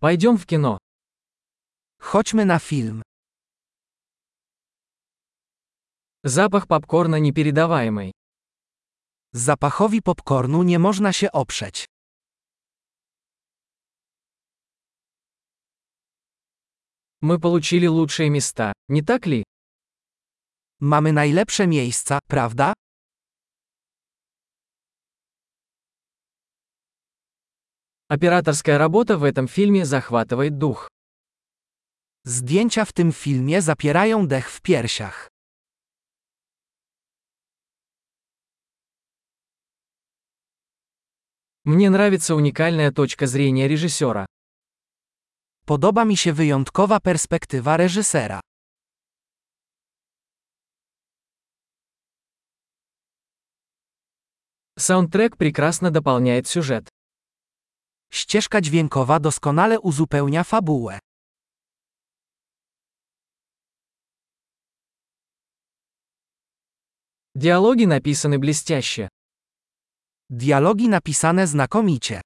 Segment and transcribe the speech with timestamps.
[0.00, 0.78] Пойдем в кино.
[2.00, 3.02] Chodźmy na film.
[6.24, 8.12] Запах попкорна непередаваемый.
[9.32, 11.86] Zapachowi popcornu nie można się oprzeć.
[17.20, 19.42] Мы получили лучшие места, не так ли?
[20.80, 22.72] Mamy najlepsze miejsca, prawda?
[28.10, 30.88] Операторская работа в этом фильме захватывает дух.
[32.24, 35.28] Zdjęcia w tym filmie zapierają dech w piersiach.
[41.64, 44.24] Мне нравится уникальная точка зрения режиссера.
[45.66, 48.40] Podoba mi się wyjątkowa perspektywa reżysera.
[54.78, 56.88] Саундтрек прекрасно дополняет сюжет.
[58.11, 60.99] Ścieżka dźwiękowa doskonale uzupełnia fabułę.
[67.35, 69.09] Диалоги написаны блестяще.
[70.29, 72.21] Dialogi napisane znakomicie.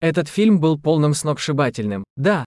[0.00, 2.04] Этот фильм был полным сногсшибательным.
[2.16, 2.44] Да,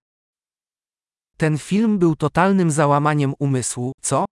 [1.37, 4.25] Ten film był totalnym załamaniem umysłu, co?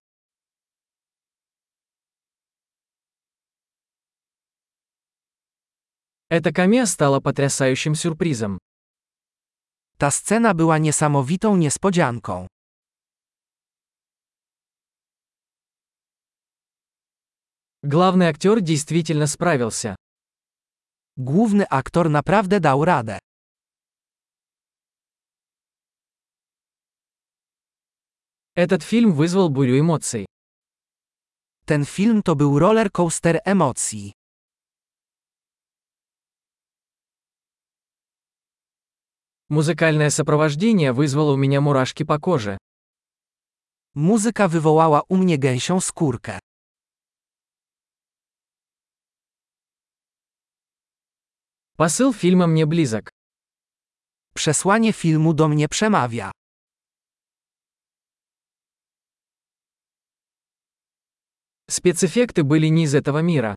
[6.29, 8.59] Эта камея стала потрясающим сюрпризом.
[9.99, 12.47] Ta scena była niesamowitą niespodzianką.
[17.83, 19.97] Главный актер действительно справился.
[21.17, 23.19] Główny aktor naprawdę dał radę.
[28.55, 30.27] Этот фильм вызвал бурю эмоций.
[31.65, 34.18] Ten film to był roller coaster emocji.
[39.50, 42.58] Музыкальное сопровождение вызвало у меня мурашки по коже.
[43.96, 46.40] Muzyka wywołała u mnie gęsią skórkę.
[51.78, 53.10] Посыл фильма мне близок.
[54.34, 56.32] Przesłanie filmu do mnie przemawia.
[61.70, 63.56] Спецэффекты были не из этого мира.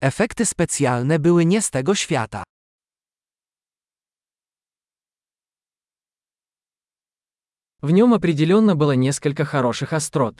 [0.00, 2.42] Efekty specjalne były nie z tego świata.
[7.81, 10.39] В нем определенно было несколько хороших острот.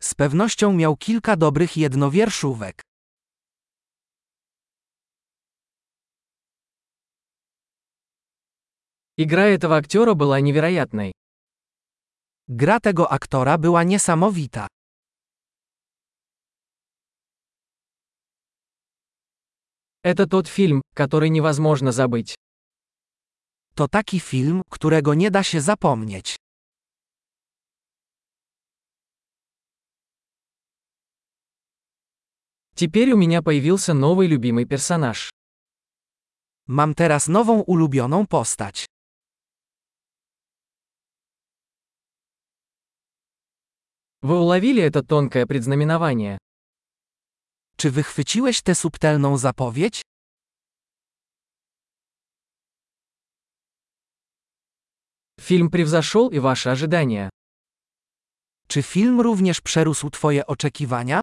[0.00, 2.82] Z pewnością miał kilka dobrych jednowierszówek.
[9.16, 11.12] Игра этого актера была невероятной.
[12.46, 14.68] Gra tego aktora była niesamowita.
[20.04, 22.37] Это тот фильм, который невозможно забыть.
[23.77, 26.35] To taki film, którego nie da się zapomnieć.
[32.75, 35.29] Теперь у меня появился новый любимый персонаж.
[36.67, 38.85] Mam teraz nową ulubioną postać.
[44.21, 46.37] Вы уловили это тонкое предзнаменование?
[47.77, 50.01] Czy wychwyciłeś tę subtelną zapowiedź?
[55.47, 57.29] Фильм превзошел и ваши ожидания.
[58.67, 61.21] Czy film również przerósł Twoje oczekiwania?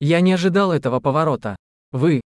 [0.00, 1.56] Я не ожидал этого поворота.
[1.92, 2.20] Вы.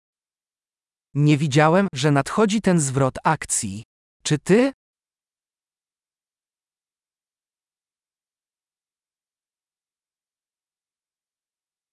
[1.14, 3.84] Nie widziałem, że nadchodzi ten zwrot akcji.
[4.22, 4.72] Czy ty?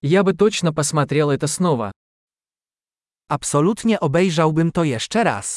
[0.02, 1.92] Я бы точно посмотрел это снова.
[3.30, 5.56] Absolutnie obejrzałbym to jeszcze raz.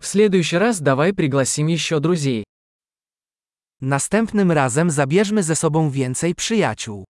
[0.00, 2.44] В следующий раз давай пригласим еще друзей.
[3.80, 7.04] Następnym razem zabierzmy ze sobą więcej przyjaciół.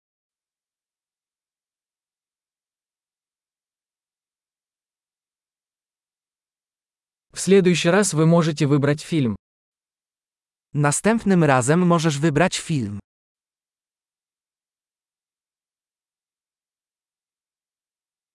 [7.32, 9.37] В следующий раз вы можете выбрать фильм.
[10.75, 12.99] Następnym razem możesz wybrać film.